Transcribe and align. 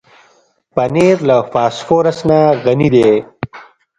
پنېر 0.75 1.17
له 1.29 1.37
فاسفورس 1.51 2.17
نه 2.29 2.39
غني 2.63 2.89
دی. 2.95 3.11